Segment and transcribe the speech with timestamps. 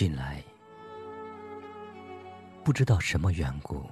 [0.00, 0.42] 近来，
[2.64, 3.84] 不知道什么缘故，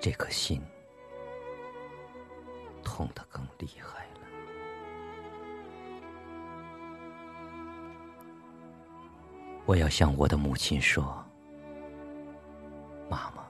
[0.00, 0.62] 这颗心
[2.84, 4.20] 痛得更厉害了。
[9.66, 11.04] 我要向我的母亲说
[13.10, 13.44] ：“妈妈，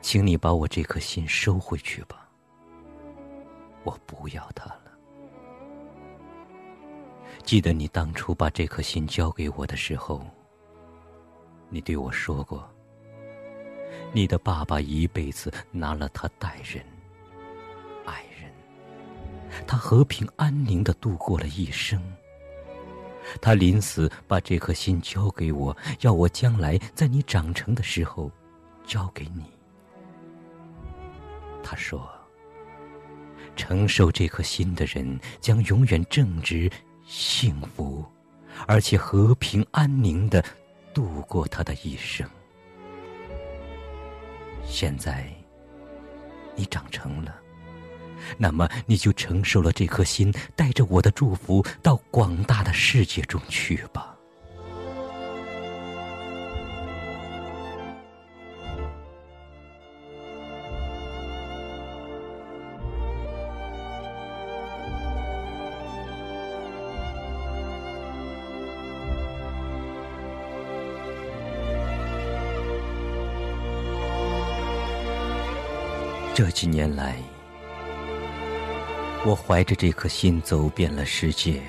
[0.00, 2.28] 请你把我这颗心收回去吧，
[3.84, 4.79] 我不要它了。”
[7.44, 10.24] 记得你当初把这颗心交给我的时候，
[11.68, 12.68] 你对我说过
[14.12, 16.84] ：“你的爸爸一辈子拿了他待人、
[18.04, 18.52] 爱人，
[19.66, 22.00] 他和平安宁的度过了一生。
[23.40, 28.30] 他临死把这颗心交给我，要我将来在你长成的时候
[28.84, 29.44] 交给你。”
[31.64, 32.08] 他说
[33.56, 36.70] ：“承受这颗心的人将永远正直。”
[37.12, 38.04] 幸福，
[38.68, 40.42] 而且和平安宁的
[40.94, 42.24] 度过他的一生。
[44.64, 45.28] 现在，
[46.54, 47.34] 你长成了，
[48.38, 54.09] 那么你就承受了这颗心，带着我的祝福到广大的世界中去吧。
[76.32, 77.16] 这几年来，
[79.26, 81.60] 我怀着这颗心走遍了世界，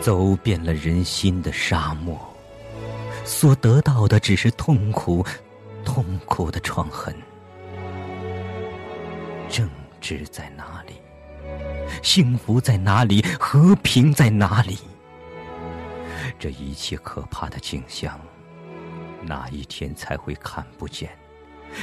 [0.00, 2.16] 走遍了人心的沙漠，
[3.24, 5.26] 所得到的只是痛苦，
[5.84, 7.14] 痛苦的创痕。
[9.48, 9.68] 正
[10.00, 10.94] 直在哪里？
[12.02, 13.22] 幸福在哪里？
[13.40, 14.78] 和平在哪里？
[16.38, 18.20] 这一切可怕的景象，
[19.22, 21.10] 哪一天才会看不见？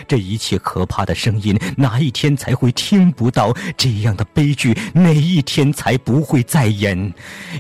[0.08, 3.54] 这一切可怕的声音，哪一天才会听不到？
[3.78, 7.14] 这样的悲剧，哪一天才不会再演？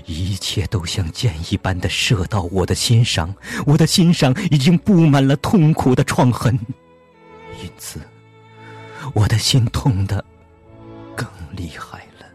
[0.05, 3.33] 一切都像箭一般的射到我的心上，
[3.65, 6.57] 我的心上已经布满了痛苦的创痕，
[7.63, 7.99] 因此，
[9.13, 10.23] 我的心痛得
[11.15, 12.25] 更厉害了。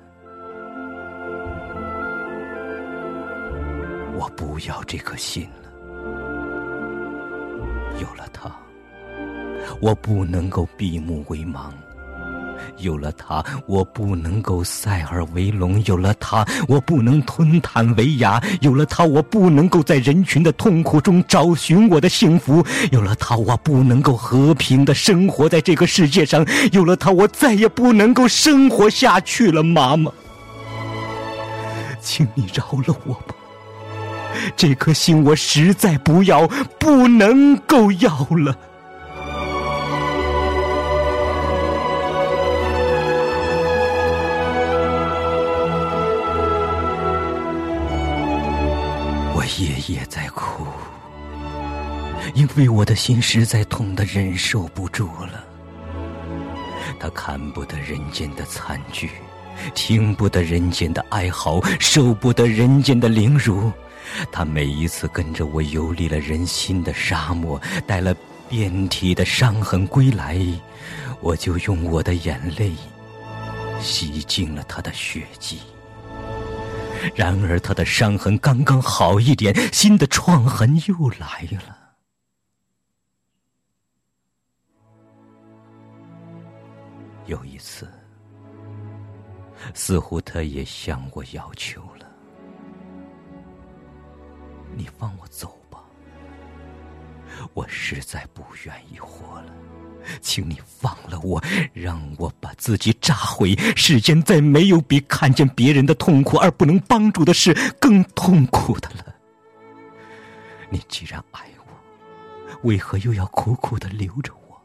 [4.15, 5.66] 我不要这颗心了，
[9.81, 11.71] 我不能够闭目为盲，
[12.79, 30.11] 有了它；我不能够塞耳为聋，有了它；我不能吞痰为哑，有了它；我不能够在人群的痛苦中找寻我的幸福，有了它；我不能够和平的生活在这个世界上，有了它；我再也不能够生活下去了，妈妈，
[32.01, 33.35] 请你饶了我吧！
[34.57, 36.47] 这颗心我实在不要，
[36.79, 38.57] 不能够要了。
[49.59, 50.67] 夜夜在哭，
[52.35, 55.45] 因为我的心实在痛得忍受不住了。
[57.01, 59.11] 他看不得人间的惨剧，
[59.75, 63.73] 听不得人间的哀嚎，受不得人间的凌辱。
[64.31, 68.15] 他每一次跟着我游历了人心的沙漠，带了
[68.49, 70.39] 遍体的伤痕归来，
[71.21, 72.73] 我就用我的眼泪
[73.81, 75.61] 洗净了他的血迹。
[77.15, 81.77] 然而，他的伤痕刚刚好一点，新的创痕又来了。
[87.27, 87.91] 有一次，
[89.75, 92.07] 似乎他也向我要求了
[94.77, 95.83] ：“你放我走吧，
[97.53, 99.53] 我实在不愿意活了。”
[100.21, 101.43] 请你放了我，
[101.73, 103.55] 让我把自己炸毁。
[103.75, 109.15] 世间再没有比看见别人的痛苦而不能帮助的事更痛苦的了。
[110.71, 114.61] 你既然爱我，为何又要苦苦的留着我，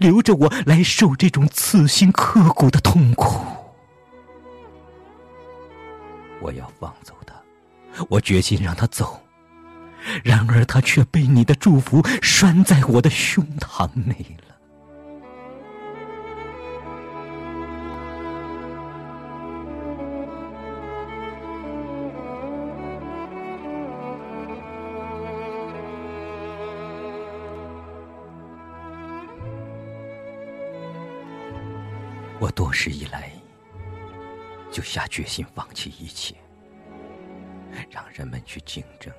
[0.00, 3.46] 留着我来受这种刺心刻骨的痛苦？
[6.40, 7.34] 我要放走他，
[8.08, 9.20] 我决心让他走。
[10.22, 14.14] 然而他却被你的祝福拴在我的胸膛内
[14.46, 14.47] 了。
[32.40, 33.32] 我多时以来
[34.70, 36.36] 就下决心放弃一切，
[37.90, 39.12] 让人们去竞争，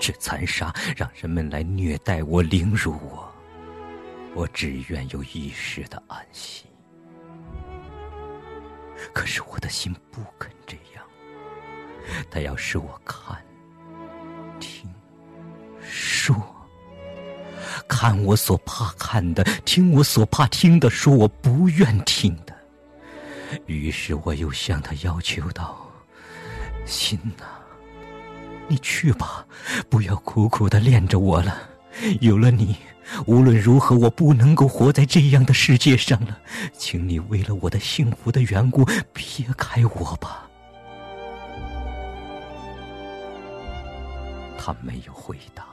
[0.00, 3.32] 去残杀，让人们来虐待我、凌辱我。
[4.34, 6.66] 我只愿有一时的安息。
[9.12, 11.04] 可是我的心不肯这样，
[12.30, 13.40] 他要使我看、
[14.58, 14.92] 听、
[15.80, 16.34] 说，
[17.96, 22.54] 看我所怕看的，听我所怕听的，说我不愿听的。
[23.64, 25.74] 于是我又向他要求道
[26.84, 27.44] ：“心呐，
[28.68, 29.46] 你去吧，
[29.88, 31.56] 不要苦苦的恋着我了。
[32.20, 32.76] 有了你。”
[33.24, 36.36] 无论如何，我不能够活在这样的世界上了，
[36.76, 38.84] 请你为了我的幸福的缘故，
[39.14, 40.46] 撇开我吧。
[44.58, 45.64] 他没有回答。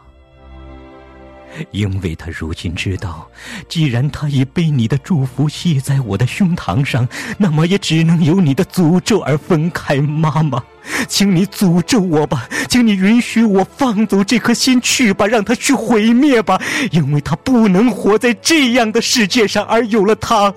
[1.72, 3.30] 因为他如今知道，
[3.70, 7.08] 既然他已被你的祝福系在我的胸膛上，
[7.38, 9.98] 那么也只能由你的诅咒而分开。
[9.98, 10.64] 妈妈，
[11.08, 16.62] 请你诅咒我吧，请你允许我放走这颗心去吧，让它去毁灭吧，
[16.92, 20.54] 因为他不能活在这样的世界上，而有了他，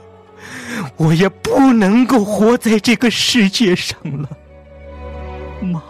[0.96, 4.28] 我也不能够活在这个世界上了，
[5.60, 5.82] 妈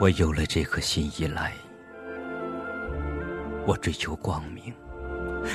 [0.00, 1.52] 我有了这颗心以来，
[3.66, 4.72] 我追求光明，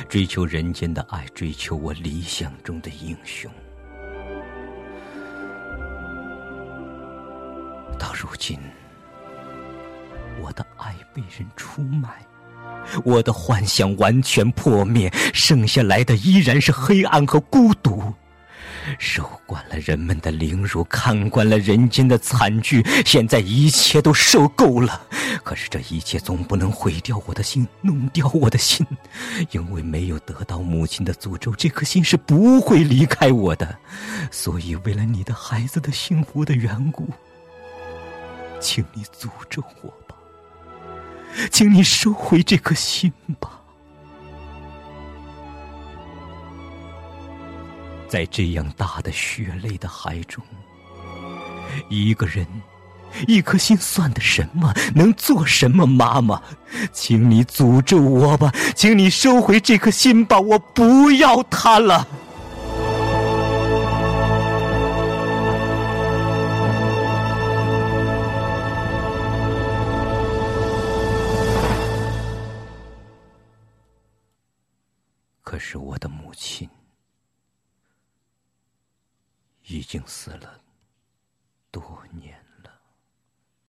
[0.07, 3.51] 追求人间的爱，追求我理想中的英雄。
[7.97, 8.59] 到如今，
[10.39, 12.24] 我的爱被人出卖，
[13.03, 18.13] 我的幻想完全破灭，剩下来的依然是黑暗和孤独。
[19.00, 25.02] 受惯了人们的凌辱，看惯了人间的惨剧，现在一切都受够了。
[25.44, 28.86] 可是这一切总不能毁掉我的心，弄掉我的心，
[29.52, 33.78] 因为没有得到母亲的诅咒，这颗心是不会离开我的。
[34.32, 37.08] 所以，为了你的孩子的幸福的缘故，
[38.60, 40.16] 请你诅咒我吧，
[41.52, 43.62] 请你收回这颗心吧。
[48.15, 50.41] 在这样大的血泪的海中，
[51.89, 52.47] 一个人，
[53.27, 54.73] 一颗心算得什么？
[54.95, 55.85] 能做什么？
[55.85, 56.41] 妈妈，
[56.94, 62.07] 请你诅咒我吧，请你收回这颗心吧，我不要他了。
[75.44, 76.69] 可是我的母亲。
[79.67, 80.62] 已经死了
[81.72, 82.35] 多年。